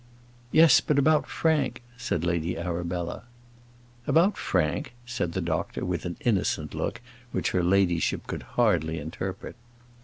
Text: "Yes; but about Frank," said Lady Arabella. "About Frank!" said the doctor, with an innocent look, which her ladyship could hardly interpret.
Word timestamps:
"Yes; 0.51 0.81
but 0.81 0.97
about 0.97 1.27
Frank," 1.27 1.83
said 1.95 2.23
Lady 2.25 2.57
Arabella. 2.57 3.21
"About 4.07 4.35
Frank!" 4.35 4.93
said 5.05 5.33
the 5.33 5.41
doctor, 5.41 5.85
with 5.85 6.05
an 6.05 6.17
innocent 6.25 6.73
look, 6.73 7.01
which 7.31 7.51
her 7.51 7.61
ladyship 7.61 8.25
could 8.25 8.41
hardly 8.57 8.97
interpret. 8.97 9.55